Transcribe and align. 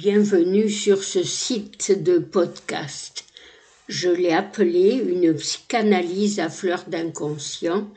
Bienvenue 0.00 0.70
sur 0.70 1.02
ce 1.02 1.24
site 1.24 2.04
de 2.04 2.20
podcast. 2.20 3.24
Je 3.88 4.08
l'ai 4.08 4.30
appelé 4.30 4.92
une 4.92 5.34
psychanalyse 5.34 6.38
à 6.38 6.48
fleur 6.48 6.84
d'inconscient. 6.86 7.90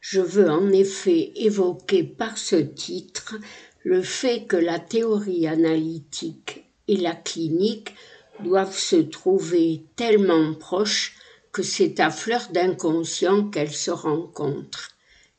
Je 0.00 0.20
veux 0.20 0.48
en 0.48 0.70
effet 0.70 1.32
évoquer 1.34 2.04
par 2.04 2.38
ce 2.38 2.54
titre 2.54 3.34
le 3.82 4.02
fait 4.02 4.44
que 4.46 4.54
la 4.56 4.78
théorie 4.78 5.48
analytique 5.48 6.64
et 6.86 6.96
la 6.96 7.16
clinique 7.16 7.92
doivent 8.38 8.78
se 8.78 8.94
trouver 8.94 9.82
tellement 9.96 10.54
proches 10.54 11.16
que 11.50 11.64
c'est 11.64 11.98
à 11.98 12.10
fleur 12.10 12.50
d'inconscient 12.52 13.50
qu'elles 13.50 13.74
se 13.74 13.90
rencontrent. 13.90 14.92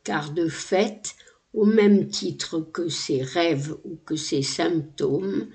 Car 0.04 0.32
de 0.32 0.50
fait, 0.50 1.16
au 1.54 1.64
même 1.64 2.10
titre 2.10 2.60
que 2.60 2.90
ces 2.90 3.22
rêves 3.22 3.74
ou 3.86 3.98
que 4.06 4.18
ces 4.18 4.42
symptômes, 4.42 5.48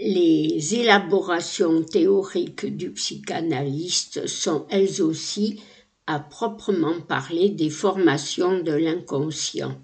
les 0.00 0.76
élaborations 0.76 1.82
théoriques 1.82 2.66
du 2.66 2.92
psychanalyste 2.92 4.26
sont 4.28 4.66
elles 4.70 5.02
aussi 5.02 5.60
à 6.06 6.20
proprement 6.20 7.00
parler 7.00 7.50
des 7.50 7.70
formations 7.70 8.60
de 8.60 8.72
l'inconscient. 8.72 9.76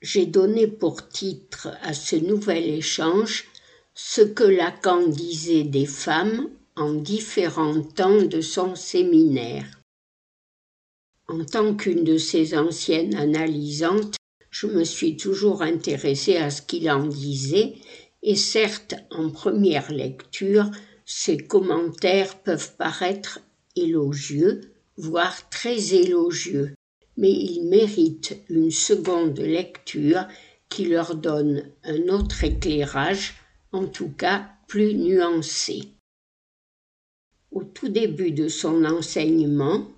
J'ai 0.00 0.26
donné 0.26 0.66
pour 0.66 1.08
titre 1.08 1.68
à 1.82 1.92
ce 1.92 2.16
nouvel 2.16 2.70
échange 2.70 3.48
ce 3.94 4.22
que 4.22 4.44
Lacan 4.44 5.08
disait 5.08 5.64
des 5.64 5.86
femmes 5.86 6.48
en 6.76 6.94
différents 6.94 7.82
temps 7.82 8.22
de 8.22 8.40
son 8.40 8.76
séminaire. 8.76 9.80
En 11.28 11.44
tant 11.44 11.74
qu'une 11.74 12.04
de 12.04 12.16
ses 12.16 12.56
anciennes 12.56 13.14
analysantes, 13.14 14.19
je 14.50 14.66
me 14.66 14.84
suis 14.84 15.16
toujours 15.16 15.62
intéressée 15.62 16.36
à 16.36 16.50
ce 16.50 16.62
qu'il 16.62 16.90
en 16.90 17.06
disait, 17.06 17.74
et 18.22 18.36
certes, 18.36 18.94
en 19.10 19.30
première 19.30 19.90
lecture, 19.92 20.70
ses 21.06 21.38
commentaires 21.38 22.38
peuvent 22.42 22.76
paraître 22.76 23.40
élogieux, 23.76 24.60
voire 24.96 25.48
très 25.48 25.94
élogieux, 25.94 26.74
mais 27.16 27.30
ils 27.30 27.66
méritent 27.68 28.36
une 28.48 28.70
seconde 28.70 29.38
lecture 29.38 30.26
qui 30.68 30.84
leur 30.84 31.14
donne 31.14 31.70
un 31.84 32.08
autre 32.08 32.44
éclairage, 32.44 33.34
en 33.72 33.86
tout 33.86 34.10
cas 34.10 34.50
plus 34.68 34.94
nuancé. 34.94 35.82
Au 37.50 37.64
tout 37.64 37.88
début 37.88 38.30
de 38.30 38.48
son 38.48 38.84
enseignement, 38.84 39.88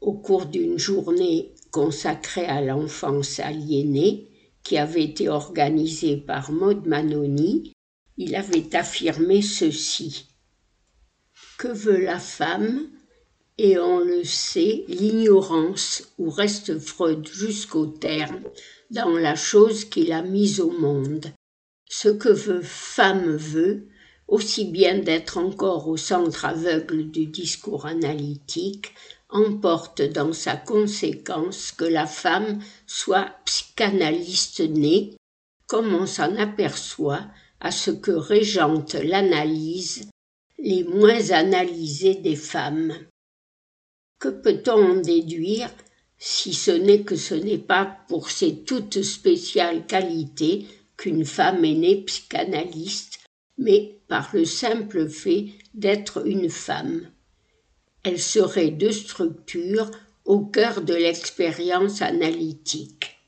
au 0.00 0.12
cours 0.12 0.46
d'une 0.46 0.78
journée 0.78 1.51
consacré 1.72 2.44
à 2.44 2.60
l'enfance 2.60 3.40
aliénée, 3.40 4.28
qui 4.62 4.78
avait 4.78 5.02
été 5.02 5.28
organisé 5.28 6.16
par 6.16 6.52
Maud 6.52 6.86
Manoni, 6.86 7.72
il 8.16 8.36
avait 8.36 8.76
affirmé 8.76 9.42
ceci. 9.42 10.28
Que 11.58 11.68
veut 11.68 12.04
la 12.04 12.20
femme 12.20 12.88
Et 13.58 13.78
on 13.78 13.98
le 13.98 14.22
sait, 14.22 14.84
l'ignorance 14.86 16.14
où 16.18 16.30
reste 16.30 16.78
Freud 16.78 17.26
jusqu'au 17.26 17.86
terme 17.86 18.42
dans 18.90 19.16
la 19.16 19.34
chose 19.34 19.84
qu'il 19.84 20.12
a 20.12 20.22
mise 20.22 20.60
au 20.60 20.70
monde. 20.70 21.26
Ce 21.88 22.08
que 22.08 22.28
veut 22.28 22.62
femme 22.62 23.36
veut, 23.36 23.88
aussi 24.28 24.64
bien 24.64 24.98
d'être 24.98 25.38
encore 25.38 25.88
au 25.88 25.96
centre 25.96 26.44
aveugle 26.44 27.10
du 27.10 27.26
discours 27.26 27.86
analytique, 27.86 28.94
emporte 29.32 30.02
dans 30.02 30.32
sa 30.32 30.56
conséquence 30.56 31.72
que 31.72 31.84
la 31.84 32.06
femme 32.06 32.62
soit 32.86 33.30
psychanalyste 33.44 34.60
née, 34.60 35.16
comme 35.66 35.94
on 35.94 36.06
s'en 36.06 36.36
aperçoit 36.36 37.24
à 37.60 37.70
ce 37.70 37.90
que 37.90 38.10
régente 38.10 38.94
l'analyse 38.94 40.10
les 40.58 40.84
moins 40.84 41.30
analysées 41.30 42.14
des 42.14 42.36
femmes. 42.36 42.94
Que 44.18 44.28
peut-on 44.28 44.92
en 44.92 45.00
déduire 45.00 45.70
si 46.18 46.54
ce 46.54 46.70
n'est 46.70 47.02
que 47.02 47.16
ce 47.16 47.34
n'est 47.34 47.58
pas 47.58 47.84
pour 48.08 48.30
ses 48.30 48.62
toutes 48.62 49.02
spéciales 49.02 49.86
qualités 49.86 50.66
qu'une 50.96 51.24
femme 51.24 51.64
est 51.64 51.74
née 51.74 52.02
psychanalyste, 52.02 53.18
mais 53.58 53.98
par 54.06 54.30
le 54.32 54.44
simple 54.44 55.08
fait 55.08 55.48
d'être 55.74 56.24
une 56.26 56.50
femme? 56.50 57.10
Elle 58.04 58.20
serait 58.20 58.70
de 58.70 58.90
structure 58.90 59.90
au 60.24 60.40
cœur 60.40 60.82
de 60.82 60.94
l'expérience 60.94 62.02
analytique. 62.02 63.18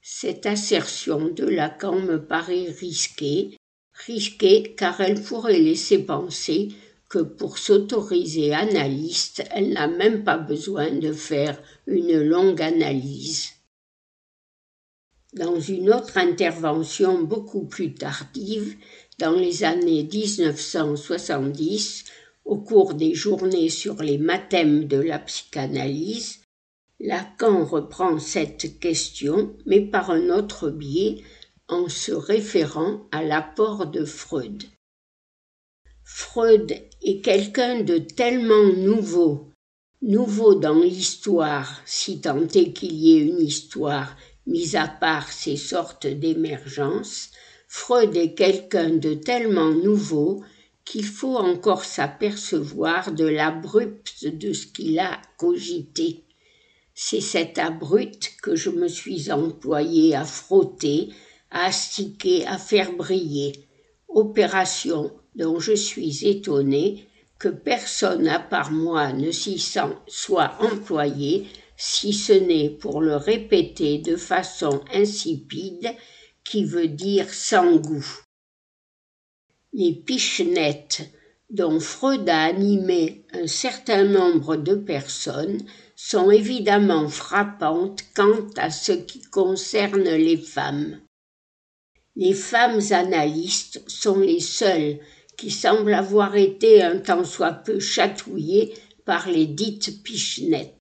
Cette 0.00 0.46
assertion 0.46 1.28
de 1.28 1.44
Lacan 1.44 2.00
me 2.00 2.24
paraît 2.24 2.70
risquée, 2.80 3.56
risquée 3.92 4.74
car 4.76 5.00
elle 5.00 5.22
pourrait 5.22 5.60
laisser 5.60 5.98
penser 5.98 6.68
que 7.08 7.18
pour 7.18 7.58
s'autoriser 7.58 8.54
analyste, 8.54 9.44
elle 9.50 9.74
n'a 9.74 9.86
même 9.86 10.24
pas 10.24 10.38
besoin 10.38 10.90
de 10.90 11.12
faire 11.12 11.60
une 11.86 12.20
longue 12.20 12.62
analyse. 12.62 13.50
Dans 15.34 15.60
une 15.60 15.92
autre 15.92 16.16
intervention 16.16 17.22
beaucoup 17.22 17.66
plus 17.66 17.94
tardive, 17.94 18.76
dans 19.18 19.34
les 19.34 19.64
années 19.64 20.04
1970, 20.04 22.04
au 22.44 22.58
cours 22.58 22.94
des 22.94 23.14
journées 23.14 23.68
sur 23.68 24.02
les 24.02 24.18
mathèmes 24.18 24.86
de 24.86 24.98
la 24.98 25.18
psychanalyse, 25.18 26.40
Lacan 27.00 27.64
reprend 27.64 28.18
cette 28.18 28.78
question, 28.78 29.56
mais 29.66 29.80
par 29.80 30.10
un 30.10 30.30
autre 30.30 30.70
biais, 30.70 31.22
en 31.68 31.88
se 31.88 32.12
référant 32.12 33.08
à 33.10 33.22
l'apport 33.22 33.86
de 33.86 34.04
Freud. 34.04 34.64
Freud 36.04 36.72
est 37.02 37.20
quelqu'un 37.20 37.82
de 37.82 37.98
tellement 37.98 38.72
nouveau, 38.76 39.50
nouveau 40.02 40.54
dans 40.54 40.80
l'histoire, 40.80 41.80
si 41.86 42.20
tant 42.20 42.46
est 42.48 42.72
qu'il 42.72 42.92
y 42.92 43.16
ait 43.16 43.22
une 43.22 43.40
histoire, 43.40 44.16
mis 44.46 44.76
à 44.76 44.88
part 44.88 45.32
ces 45.32 45.56
sortes 45.56 46.06
d'émergences, 46.06 47.30
Freud 47.68 48.14
est 48.16 48.34
quelqu'un 48.34 48.90
de 48.90 49.14
tellement 49.14 49.70
nouveau 49.70 50.44
qu'il 50.84 51.04
faut 51.04 51.36
encore 51.36 51.84
s'apercevoir 51.84 53.12
de 53.12 53.24
l'abrupte 53.24 54.26
de 54.26 54.52
ce 54.52 54.66
qu'il 54.66 54.98
a 54.98 55.20
cogité. 55.38 56.24
C'est 56.94 57.20
cet 57.20 57.58
abrupt 57.58 58.34
que 58.42 58.54
je 58.54 58.70
me 58.70 58.88
suis 58.88 59.32
employé 59.32 60.14
à 60.14 60.24
frotter, 60.24 61.10
à 61.50 61.66
astiquer, 61.66 62.46
à 62.46 62.58
faire 62.58 62.92
briller, 62.92 63.68
opération 64.08 65.12
dont 65.34 65.58
je 65.58 65.72
suis 65.72 66.26
étonné 66.26 67.06
que 67.38 67.48
personne 67.48 68.28
à 68.28 68.38
part 68.38 68.70
moi 68.70 69.12
ne 69.12 69.30
s'y 69.30 69.58
soit 70.06 70.52
employé, 70.60 71.46
si 71.76 72.12
ce 72.12 72.32
n'est 72.32 72.70
pour 72.70 73.00
le 73.00 73.16
répéter 73.16 73.98
de 73.98 74.16
façon 74.16 74.82
insipide, 74.92 75.94
qui 76.44 76.64
veut 76.64 76.88
dire 76.88 77.32
sans 77.32 77.76
goût. 77.76 78.06
Les 79.74 79.94
pichenettes 79.94 81.10
dont 81.48 81.80
Freud 81.80 82.28
a 82.28 82.44
animé 82.44 83.24
un 83.32 83.46
certain 83.46 84.04
nombre 84.04 84.56
de 84.56 84.74
personnes 84.74 85.60
sont 85.96 86.30
évidemment 86.30 87.08
frappantes 87.08 88.04
quant 88.14 88.48
à 88.56 88.70
ce 88.70 88.92
qui 88.92 89.22
concerne 89.22 90.02
les 90.02 90.36
femmes. 90.36 91.00
Les 92.16 92.34
femmes 92.34 92.80
analystes 92.90 93.82
sont 93.88 94.20
les 94.20 94.40
seules 94.40 94.98
qui 95.38 95.50
semblent 95.50 95.94
avoir 95.94 96.36
été 96.36 96.82
un 96.82 96.98
tant 96.98 97.24
soit 97.24 97.52
peu 97.52 97.80
chatouillées 97.80 98.74
par 99.06 99.30
les 99.30 99.46
dites 99.46 100.02
pichenettes. 100.02 100.76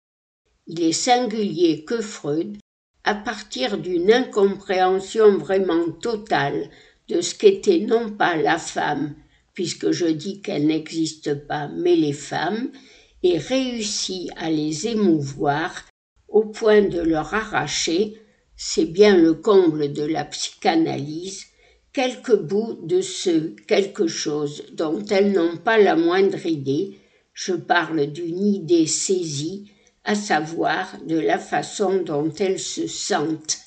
Il 0.67 0.83
est 0.83 0.91
singulier 0.91 1.85
que 1.85 2.01
Freud, 2.01 2.57
à 3.03 3.15
partir 3.15 3.77
d'une 3.77 4.11
incompréhension 4.11 5.37
vraiment 5.37 5.91
totale 5.91 6.69
de 7.11 7.19
ce 7.21 7.35
qu'était 7.35 7.79
non 7.79 8.09
pas 8.09 8.37
la 8.37 8.57
femme, 8.57 9.15
puisque 9.53 9.91
je 9.91 10.05
dis 10.05 10.41
qu'elle 10.41 10.65
n'existe 10.65 11.45
pas, 11.45 11.67
mais 11.67 11.95
les 11.95 12.13
femmes, 12.13 12.71
et 13.21 13.37
réussit 13.37 14.31
à 14.37 14.49
les 14.49 14.87
émouvoir 14.87 15.85
au 16.29 16.45
point 16.45 16.81
de 16.81 17.01
leur 17.01 17.33
arracher, 17.33 18.17
c'est 18.55 18.85
bien 18.85 19.17
le 19.17 19.33
comble 19.33 19.91
de 19.91 20.03
la 20.03 20.23
psychanalyse, 20.23 21.47
quelques 21.91 22.35
bouts 22.35 22.79
de 22.83 23.01
ce 23.01 23.53
quelque 23.67 24.07
chose 24.07 24.63
dont 24.71 25.03
elles 25.05 25.33
n'ont 25.33 25.57
pas 25.57 25.77
la 25.77 25.97
moindre 25.97 26.45
idée, 26.45 26.97
je 27.33 27.53
parle 27.53 28.07
d'une 28.07 28.45
idée 28.45 28.87
saisie, 28.87 29.71
à 30.05 30.15
savoir 30.15 30.97
de 31.05 31.19
la 31.19 31.37
façon 31.37 32.01
dont 32.01 32.31
elles 32.39 32.59
se 32.59 32.87
sentent. 32.87 33.59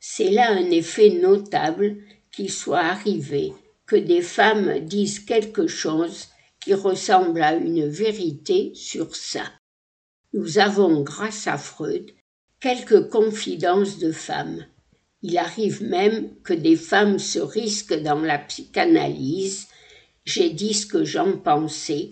C'est 0.00 0.30
là 0.30 0.50
un 0.50 0.70
effet 0.70 1.10
notable 1.10 1.98
qu'il 2.32 2.50
soit 2.50 2.80
arrivé 2.80 3.52
que 3.86 3.96
des 3.96 4.22
femmes 4.22 4.80
disent 4.80 5.20
quelque 5.20 5.66
chose 5.66 6.28
qui 6.60 6.74
ressemble 6.74 7.42
à 7.42 7.54
une 7.54 7.86
vérité 7.86 8.72
sur 8.74 9.14
ça. 9.14 9.44
Nous 10.32 10.58
avons, 10.58 11.02
grâce 11.02 11.46
à 11.46 11.58
Freud, 11.58 12.10
quelques 12.60 13.08
confidences 13.10 13.98
de 13.98 14.12
femmes. 14.12 14.64
Il 15.22 15.36
arrive 15.36 15.82
même 15.82 16.34
que 16.42 16.54
des 16.54 16.76
femmes 16.76 17.18
se 17.18 17.38
risquent 17.38 18.00
dans 18.00 18.20
la 18.20 18.38
psychanalyse. 18.38 19.68
J'ai 20.24 20.50
dit 20.50 20.74
ce 20.74 20.86
que 20.86 21.04
j'en 21.04 21.36
pensais, 21.36 22.08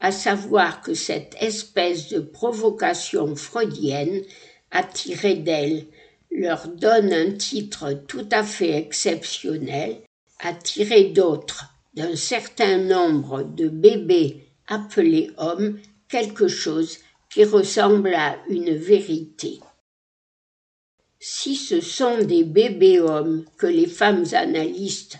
à 0.00 0.12
savoir 0.12 0.82
que 0.82 0.94
cette 0.94 1.36
espèce 1.40 2.08
de 2.08 2.20
provocation 2.20 3.34
freudienne 3.36 4.22
attirée 4.70 5.36
d'elles 5.36 5.86
leur 6.34 6.68
donne 6.68 7.12
un 7.12 7.32
titre 7.32 7.92
tout 8.08 8.26
à 8.30 8.42
fait 8.42 8.76
exceptionnel, 8.76 10.00
attiré 10.38 11.04
d'autres 11.04 11.64
d'un 11.94 12.16
certain 12.16 12.78
nombre 12.78 13.42
de 13.42 13.68
bébés 13.68 14.48
appelés 14.66 15.30
hommes 15.36 15.78
quelque 16.08 16.48
chose 16.48 16.98
qui 17.30 17.44
ressemble 17.44 18.14
à 18.14 18.38
une 18.48 18.74
vérité. 18.74 19.60
Si 21.20 21.54
ce 21.54 21.80
sont 21.80 22.18
des 22.24 22.44
bébés 22.44 23.00
hommes 23.00 23.44
que 23.56 23.66
les 23.66 23.86
femmes 23.86 24.24
analystes 24.32 25.18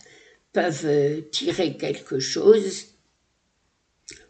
peuvent 0.53 1.23
tirer 1.31 1.77
quelque 1.77 2.19
chose, 2.19 2.87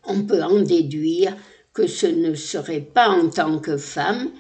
on 0.05 0.23
peut 0.25 0.43
en 0.43 0.61
déduire 0.61 1.37
que 1.73 1.87
ce 1.87 2.07
ne 2.07 2.35
serait 2.35 2.81
pas 2.81 3.09
en 3.09 3.31
tant 3.31 3.59
que 3.59 3.77
femmes, 3.77 4.31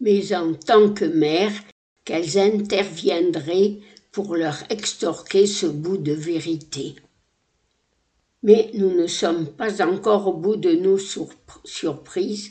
mais 0.00 0.34
en 0.34 0.52
tant 0.52 0.92
que 0.92 1.04
mères 1.04 1.62
qu'elles 2.06 2.38
interviendraient 2.38 3.80
pour 4.12 4.34
leur 4.34 4.56
extorquer 4.70 5.46
ce 5.46 5.66
bout 5.66 5.98
de 5.98 6.12
vérité. 6.12 6.96
Mais 8.42 8.70
nous 8.72 8.94
ne 8.94 9.06
sommes 9.06 9.48
pas 9.48 9.86
encore 9.86 10.26
au 10.28 10.32
bout 10.32 10.56
de 10.56 10.72
nos 10.72 10.96
surprises. 11.64 12.48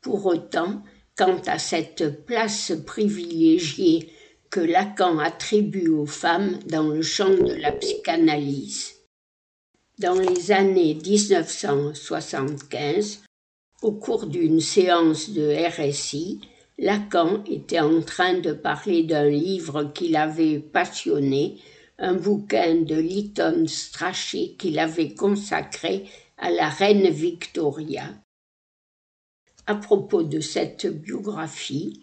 Pour 0.00 0.24
autant, 0.26 0.82
quant 1.16 1.40
à 1.46 1.58
cette 1.58 2.24
place 2.24 2.72
privilégiée 2.86 4.10
que 4.50 4.60
Lacan 4.60 5.18
attribue 5.18 5.88
aux 5.88 6.06
femmes 6.06 6.58
dans 6.66 6.88
le 6.88 7.02
champ 7.02 7.28
de 7.28 7.54
la 7.54 7.72
psychanalyse. 7.72 8.94
Dans 9.98 10.14
les 10.14 10.52
années 10.52 10.94
1975, 10.94 13.22
au 13.82 13.92
cours 13.92 14.26
d'une 14.26 14.60
séance 14.60 15.28
de 15.30 15.54
RSI, 15.68 16.40
Lacan 16.78 17.44
était 17.44 17.80
en 17.80 18.00
train 18.00 18.38
de 18.38 18.52
parler 18.52 19.02
d'un 19.02 19.28
livre 19.28 19.92
qui 19.94 20.08
l'avait 20.08 20.58
passionné, 20.58 21.58
un 21.98 22.14
bouquin 22.14 22.76
de 22.76 22.96
Lytton 22.96 23.66
Strachey 23.66 24.54
qu'il 24.58 24.78
avait 24.78 25.14
consacré 25.14 26.06
à 26.38 26.50
la 26.50 26.68
reine 26.68 27.08
Victoria. 27.08 28.04
À 29.66 29.76
propos 29.76 30.24
de 30.24 30.40
cette 30.40 30.86
biographie, 30.86 32.02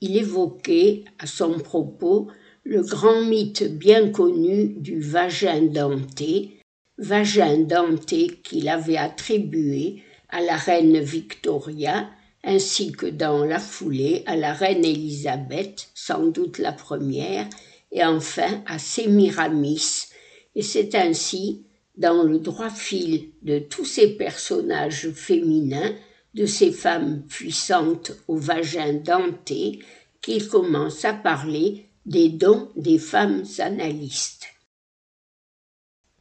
il 0.00 0.16
évoquait 0.16 1.04
à 1.18 1.26
son 1.26 1.58
propos 1.58 2.28
le 2.62 2.82
grand 2.82 3.24
mythe 3.24 3.64
bien 3.64 4.10
connu 4.10 4.68
du 4.76 5.00
vagin 5.00 5.62
denté, 5.62 6.60
vagin 6.98 7.58
denté 7.58 8.28
qu'il 8.44 8.68
avait 8.68 8.96
attribué 8.96 10.02
à 10.28 10.40
la 10.40 10.56
reine 10.56 11.00
Victoria, 11.00 12.08
ainsi 12.44 12.92
que 12.92 13.06
dans 13.06 13.44
la 13.44 13.58
foulée 13.58 14.22
à 14.26 14.36
la 14.36 14.52
reine 14.52 14.84
Élisabeth, 14.84 15.88
sans 15.94 16.26
doute 16.26 16.58
la 16.58 16.72
première, 16.72 17.48
et 17.92 18.04
enfin 18.04 18.62
à 18.66 18.78
Sémiramis, 18.78 20.06
et 20.54 20.62
c'est 20.62 20.94
ainsi, 20.94 21.64
dans 21.96 22.22
le 22.22 22.38
droit 22.38 22.70
fil 22.70 23.30
de 23.42 23.58
tous 23.58 23.84
ces 23.84 24.16
personnages 24.16 25.10
féminins, 25.10 25.94
de 26.34 26.46
ces 26.46 26.72
femmes 26.72 27.22
puissantes 27.28 28.12
au 28.28 28.36
vagin 28.36 28.94
denté, 28.94 29.80
qu'il 30.22 30.48
commence 30.48 31.04
à 31.04 31.12
parler 31.12 31.86
des 32.06 32.28
dons 32.28 32.70
des 32.76 32.98
femmes 32.98 33.44
analystes. 33.58 34.46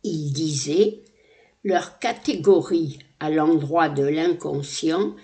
Il 0.04 0.32
disait 0.32 1.02
leur 1.64 2.00
catégorie 2.00 3.00
à 3.20 3.30
l'endroit 3.30 3.90
de 3.90 4.04
l'inconscient 4.04 5.16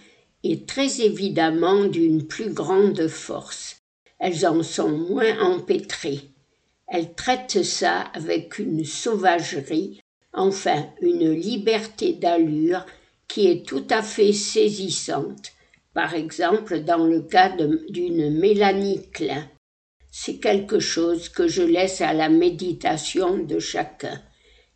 très 0.65 1.01
évidemment 1.01 1.85
d'une 1.85 2.27
plus 2.27 2.51
grande 2.51 3.07
force. 3.07 3.77
Elles 4.19 4.45
en 4.45 4.63
sont 4.63 4.91
moins 4.91 5.39
empêtrées. 5.39 6.21
Elles 6.87 7.13
traitent 7.15 7.63
ça 7.63 8.01
avec 8.13 8.59
une 8.59 8.85
sauvagerie, 8.85 9.99
enfin 10.33 10.85
une 11.01 11.31
liberté 11.31 12.13
d'allure 12.13 12.85
qui 13.27 13.47
est 13.47 13.65
tout 13.65 13.85
à 13.89 14.01
fait 14.01 14.33
saisissante. 14.33 15.51
Par 15.93 16.13
exemple, 16.13 16.81
dans 16.81 17.05
le 17.05 17.21
cas 17.21 17.55
d'une 17.89 18.37
Mélanie. 18.37 19.01
C'est 20.11 20.37
quelque 20.37 20.79
chose 20.79 21.29
que 21.29 21.47
je 21.47 21.63
laisse 21.63 22.01
à 22.01 22.13
la 22.13 22.29
méditation 22.29 23.37
de 23.37 23.59
chacun. 23.59 24.21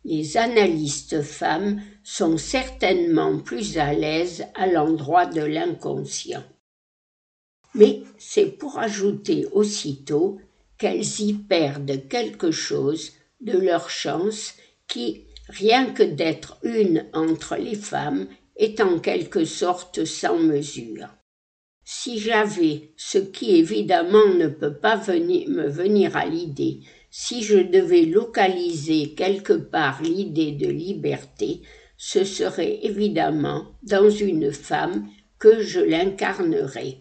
Les 0.04 0.36
analystes 0.36 1.22
femmes 1.22 1.82
sont 2.02 2.38
certainement 2.38 3.38
plus 3.38 3.78
à 3.78 3.92
l'aise 3.92 4.46
à 4.54 4.66
l'endroit 4.66 5.26
de 5.26 5.42
l'inconscient. 5.42 6.42
Mais 7.74 8.02
c'est 8.18 8.46
pour 8.46 8.78
ajouter 8.78 9.46
aussitôt 9.52 10.40
qu'elles 10.78 11.20
y 11.20 11.34
perdent 11.34 12.08
quelque 12.08 12.50
chose 12.50 13.12
de 13.40 13.58
leur 13.58 13.90
chance 13.90 14.54
qui, 14.88 15.26
rien 15.48 15.92
que 15.92 16.02
d'être 16.02 16.58
une 16.62 17.06
entre 17.12 17.56
les 17.56 17.76
femmes, 17.76 18.26
est 18.56 18.80
en 18.80 18.98
quelque 18.98 19.44
sorte 19.44 20.04
sans 20.04 20.38
mesure. 20.38 21.08
Si 21.92 22.20
j'avais, 22.20 22.92
ce 22.96 23.18
qui 23.18 23.56
évidemment 23.56 24.32
ne 24.38 24.46
peut 24.46 24.76
pas 24.76 24.96
me 25.08 25.68
venir 25.68 26.16
à 26.16 26.24
l'idée, 26.24 26.82
si 27.10 27.42
je 27.42 27.58
devais 27.58 28.02
localiser 28.02 29.14
quelque 29.14 29.54
part 29.54 30.00
l'idée 30.00 30.52
de 30.52 30.68
liberté, 30.68 31.62
ce 31.96 32.22
serait 32.22 32.78
évidemment 32.84 33.74
dans 33.82 34.08
une 34.08 34.52
femme 34.52 35.08
que 35.40 35.62
je 35.62 35.80
l'incarnerais. 35.80 36.98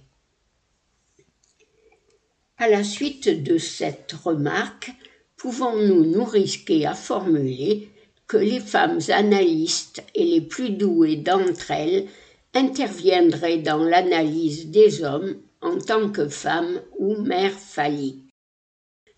À 2.57 2.67
la 2.67 2.83
suite 2.83 3.43
de 3.43 3.59
cette 3.59 4.13
remarque, 4.13 4.91
pouvons-nous 5.37 6.03
nous 6.03 6.25
risquer 6.25 6.87
à 6.87 6.95
formuler 6.95 7.89
que 8.25 8.37
les 8.37 8.59
femmes 8.59 9.01
analystes 9.09 10.01
et 10.15 10.23
les 10.23 10.41
plus 10.41 10.71
douées 10.71 11.17
d'entre 11.17 11.69
elles 11.69 12.07
interviendraient 12.53 13.57
dans 13.57 13.83
l'analyse 13.83 14.69
des 14.69 15.03
hommes 15.03 15.41
en 15.61 15.77
tant 15.77 16.09
que 16.09 16.27
femmes 16.27 16.81
ou 16.97 17.15
mères 17.21 17.51
phalliques. 17.51 18.29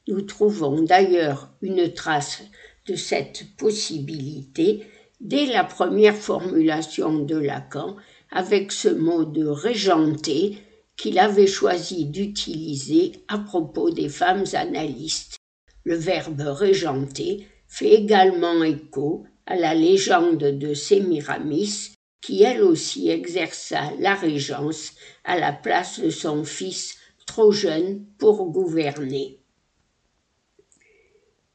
Nous 0.07 0.21
trouvons 0.21 0.81
d'ailleurs 0.81 1.49
une 1.61 1.93
trace 1.93 2.43
de 2.87 2.95
cette 2.95 3.55
possibilité 3.57 4.85
dès 5.19 5.45
la 5.45 5.63
première 5.63 6.15
formulation 6.15 7.19
de 7.19 7.37
Lacan 7.37 7.95
avec 8.31 8.71
ce 8.71 8.89
mot 8.89 9.23
de 9.23 9.45
régenter 9.45 10.57
qu'il 10.97 11.19
avait 11.19 11.47
choisi 11.47 12.05
d'utiliser 12.05 13.23
à 13.27 13.37
propos 13.37 13.91
des 13.91 14.09
femmes 14.09 14.45
analystes. 14.53 15.37
Le 15.83 15.95
verbe 15.95 16.41
régenter 16.41 17.47
fait 17.67 17.93
également 17.93 18.63
écho 18.63 19.25
à 19.45 19.55
la 19.55 19.73
légende 19.73 20.37
de 20.37 20.73
Sémiramis, 20.73 21.93
qui 22.21 22.43
elle 22.43 22.61
aussi 22.61 23.09
exerça 23.09 23.91
la 23.99 24.15
régence 24.15 24.93
à 25.23 25.37
la 25.39 25.51
place 25.51 25.99
de 25.99 26.09
son 26.09 26.43
fils 26.43 26.97
trop 27.25 27.51
jeune 27.51 28.05
pour 28.17 28.45
gouverner. 28.51 29.39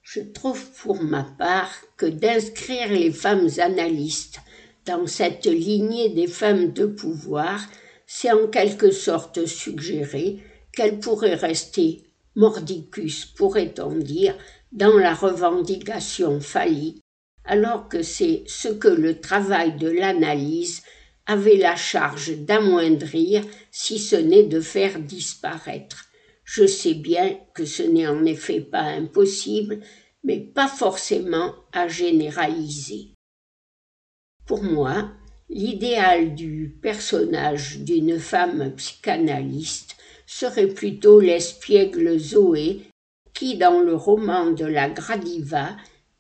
Je 0.03 0.21
trouve 0.21 0.65
pour 0.83 1.03
ma 1.03 1.25
part 1.25 1.73
que 1.97 2.07
d'inscrire 2.07 2.93
les 2.93 3.11
femmes 3.11 3.49
analystes 3.59 4.39
dans 4.85 5.07
cette 5.07 5.47
lignée 5.47 6.11
des 6.11 6.29
femmes 6.29 6.73
de 6.73 6.87
pouvoir, 6.87 7.61
c'est 8.07 8.31
en 8.31 8.47
quelque 8.47 8.93
sorte 8.93 9.47
suggérer 9.47 10.39
qu'elles 10.73 11.01
pourraient 11.01 11.35
rester 11.35 12.05
mordicus, 12.37 13.25
pourrait-on 13.25 13.97
dire, 13.97 14.37
dans 14.71 14.97
la 14.97 15.15
revendication 15.15 16.41
phallique, 16.41 17.03
alors 17.47 17.89
que 17.89 18.03
c'est 18.03 18.45
ce 18.47 18.69
que 18.69 18.89
le 18.89 19.21
travail 19.21 19.77
de 19.77 19.89
l'analyse 19.89 20.83
avait 21.27 21.57
la 21.57 21.77
charge 21.77 22.37
d'amoindrir, 22.37 23.45
si 23.71 23.99
ce 23.99 24.17
n'est 24.17 24.45
de 24.45 24.61
faire 24.61 24.99
disparaître. 25.01 26.07
Je 26.45 26.67
sais 26.67 26.95
bien 26.95 27.37
que 27.55 27.65
ce 27.65 27.83
n'est 27.83 28.07
en 28.07 28.25
effet 28.25 28.61
pas 28.61 28.83
impossible, 28.83 29.81
mais 30.23 30.39
pas 30.39 30.69
forcément 30.69 31.55
à 31.73 31.89
généraliser. 31.89 33.11
Pour 34.47 34.63
moi, 34.63 35.11
l'idéal 35.49 36.35
du 36.35 36.77
personnage 36.81 37.81
d'une 37.81 38.19
femme 38.21 38.75
psychanalyste 38.77 39.97
serait 40.27 40.69
plutôt 40.69 41.21
l'espiègle 41.21 42.19
Zoé 42.19 42.83
qui, 43.35 43.57
dans 43.57 43.81
le 43.81 43.95
roman 43.95 44.53
de 44.53 44.65
la 44.65 44.89
Gradiva, 44.89 45.77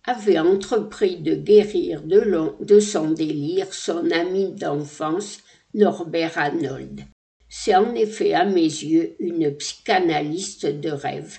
avait 0.06 0.38
entrepris 0.38 1.16
de 1.16 1.34
guérir 1.34 2.02
de, 2.02 2.80
son 2.80 3.10
délire 3.10 3.74
son 3.74 4.10
ami 4.10 4.52
d'enfance 4.52 5.40
Norbert 5.74 6.38
Arnold. 6.38 7.02
C'est 7.48 7.74
en 7.74 7.94
effet 7.94 8.32
à 8.32 8.44
mes 8.44 8.62
yeux 8.62 9.16
une 9.18 9.54
psychanalyste 9.56 10.66
de 10.66 10.90
rêve. 10.90 11.38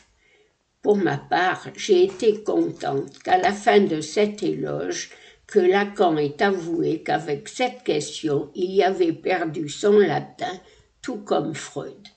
Pour 0.81 0.97
ma 0.97 1.17
part, 1.17 1.67
j'ai 1.75 2.03
été 2.03 2.43
contente 2.43 3.19
qu'à 3.23 3.37
la 3.37 3.51
fin 3.51 3.79
de 3.79 4.01
cet 4.01 4.43
éloge, 4.43 5.11
que 5.47 5.59
Lacan 5.59 6.17
ait 6.17 6.41
avoué 6.41 7.03
qu'avec 7.03 7.47
cette 7.47 7.83
question 7.83 8.51
il 8.53 8.71
y 8.71 8.83
avait 8.83 9.13
perdu 9.13 9.69
son 9.69 9.97
latin, 9.97 10.59
tout 11.01 11.17
comme 11.17 11.55
Freud. 11.55 12.07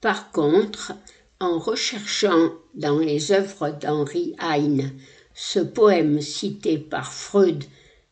Par 0.00 0.30
contre, 0.30 0.92
en 1.40 1.58
recherchant 1.58 2.52
dans 2.74 2.98
les 2.98 3.32
œuvres 3.32 3.70
d'Henri 3.70 4.36
Heine 4.40 4.92
ce 5.34 5.58
poème 5.58 6.20
cité 6.20 6.78
par 6.78 7.12
Freud 7.12 7.64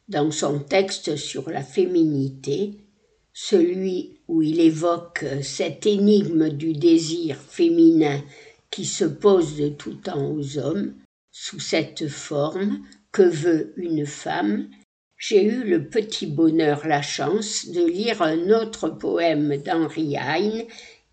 dans 0.09 0.31
son 0.31 0.59
texte 0.61 1.17
sur 1.17 1.51
la 1.51 1.63
féminité, 1.63 2.79
celui 3.35 4.19
où 4.29 4.41
il 4.41 4.61
évoque 4.61 5.27
cette 5.43 5.85
énigme 5.85 6.49
du 6.49 6.73
désir 6.73 7.37
féminin 7.37 8.23
qui 8.71 8.87
se 8.87 9.05
pose 9.05 9.57
de 9.57 9.69
tout 9.69 9.95
temps 9.95 10.31
aux 10.33 10.59
hommes, 10.59 10.95
sous 11.31 11.61
cette 11.61 12.09
forme, 12.09 12.81
que 13.13 13.23
veut 13.23 13.73
une 13.77 14.07
femme, 14.07 14.69
j'ai 15.19 15.45
eu 15.45 15.65
le 15.65 15.89
petit 15.89 16.27
bonheur, 16.27 16.87
la 16.87 17.03
chance 17.03 17.69
de 17.69 17.85
lire 17.85 18.23
un 18.23 18.51
autre 18.51 18.89
poème 18.89 19.57
d'Henri 19.57 20.15
Heine 20.15 20.65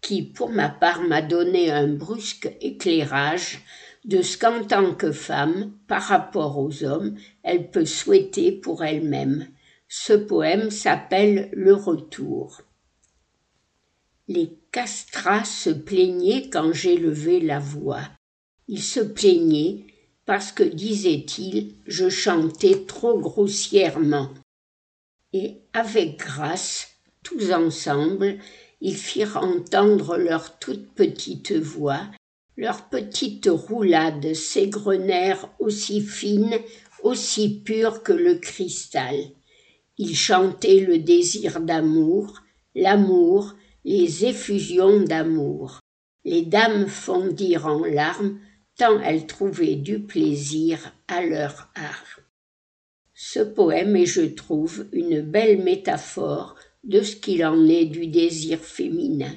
qui, 0.05 0.21
pour 0.21 0.51
ma 0.51 0.69
part, 0.69 1.01
m'a 1.01 1.23
donné 1.23 1.71
un 1.71 1.87
brusque 1.87 2.55
éclairage 2.61 3.65
de 4.03 4.21
ce 4.21 4.37
qu'en 4.37 4.63
tant 4.63 4.93
que 4.93 5.11
femme, 5.11 5.71
par 5.87 6.03
rapport 6.03 6.59
aux 6.59 6.83
hommes, 6.83 7.15
elle 7.41 7.71
peut 7.71 7.85
souhaiter 7.85 8.51
pour 8.51 8.83
elle-même. 8.83 9.47
Ce 9.87 10.13
poème 10.13 10.69
s'appelle 10.69 11.49
Le 11.53 11.73
Retour. 11.73 12.61
Les 14.27 14.51
castrats 14.71 15.43
se 15.43 15.71
plaignaient 15.71 16.51
quand 16.51 16.71
j'élevais 16.71 17.39
la 17.39 17.57
voix. 17.57 18.07
Ils 18.67 18.83
se 18.83 18.99
plaignaient 18.99 19.87
parce 20.27 20.51
que, 20.51 20.63
disait-il, 20.63 21.77
je 21.87 22.09
chantais 22.09 22.85
trop 22.85 23.19
grossièrement. 23.19 24.29
Et 25.33 25.61
avec 25.73 26.19
grâce, 26.19 26.95
tous 27.23 27.51
ensemble, 27.51 28.37
ils 28.81 28.97
firent 28.97 29.37
entendre 29.37 30.17
leur 30.17 30.59
toute 30.59 30.93
petite 30.93 31.53
voix, 31.53 32.01
leurs 32.57 32.89
petites 32.89 33.49
roulades 33.51 34.33
s'égrenèrent 34.33 35.49
aussi 35.59 36.01
fines, 36.01 36.59
aussi 37.03 37.61
pures 37.61 38.03
que 38.03 38.13
le 38.13 38.35
cristal. 38.35 39.15
Ils 39.97 40.15
chantaient 40.15 40.79
le 40.79 40.99
désir 40.99 41.59
d'amour, 41.59 42.41
l'amour, 42.73 43.55
les 43.83 44.25
effusions 44.25 45.01
d'amour. 45.01 45.79
Les 46.23 46.41
dames 46.41 46.87
fondirent 46.87 47.67
en 47.67 47.85
larmes, 47.85 48.39
tant 48.77 48.99
elles 48.99 49.27
trouvaient 49.27 49.75
du 49.75 49.99
plaisir 49.99 50.79
à 51.07 51.21
leur 51.21 51.69
art. 51.75 52.19
Ce 53.13 53.39
poème 53.39 53.95
est, 53.95 54.05
je 54.05 54.21
trouve, 54.21 54.87
une 54.91 55.21
belle 55.21 55.63
métaphore 55.63 56.55
de 56.85 57.01
ce 57.01 57.15
qu'il 57.15 57.43
en 57.45 57.67
est 57.67 57.85
du 57.85 58.07
désir 58.07 58.59
féminin. 58.59 59.33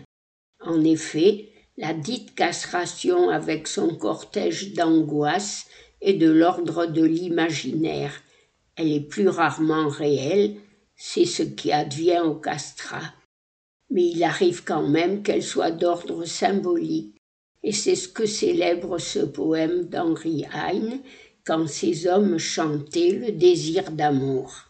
En 0.60 0.84
effet, 0.84 1.48
la 1.76 1.94
dite 1.94 2.34
castration 2.34 3.30
avec 3.30 3.68
son 3.68 3.94
cortège 3.94 4.74
d'angoisse 4.74 5.66
est 6.00 6.14
de 6.14 6.30
l'ordre 6.30 6.86
de 6.86 7.04
l'imaginaire. 7.04 8.12
Elle 8.76 8.92
est 8.92 9.08
plus 9.08 9.28
rarement 9.28 9.88
réelle, 9.88 10.56
c'est 10.96 11.24
ce 11.24 11.42
qui 11.42 11.72
advient 11.72 12.22
au 12.24 12.34
castrat. 12.34 13.14
Mais 13.90 14.06
il 14.06 14.22
arrive 14.22 14.64
quand 14.64 14.86
même 14.86 15.22
qu'elle 15.22 15.42
soit 15.42 15.70
d'ordre 15.70 16.24
symbolique, 16.24 17.16
et 17.62 17.72
c'est 17.72 17.96
ce 17.96 18.08
que 18.08 18.26
célèbre 18.26 18.98
ce 18.98 19.20
poème 19.20 19.84
d'Henri 19.84 20.44
Heine 20.54 21.00
quand 21.44 21.66
ces 21.66 22.06
hommes 22.06 22.38
chantaient 22.38 23.12
le 23.12 23.32
désir 23.32 23.90
d'amour. 23.90 24.67